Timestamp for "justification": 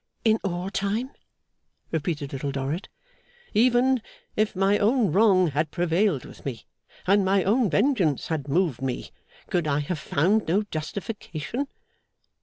10.63-11.67